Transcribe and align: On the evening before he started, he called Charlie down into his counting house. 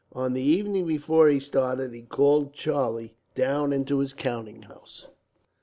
On 0.13 0.33
the 0.33 0.41
evening 0.41 0.87
before 0.87 1.27
he 1.27 1.39
started, 1.39 1.93
he 1.93 2.01
called 2.01 2.55
Charlie 2.55 3.13
down 3.35 3.71
into 3.71 3.99
his 3.99 4.13
counting 4.15 4.63
house. 4.63 5.09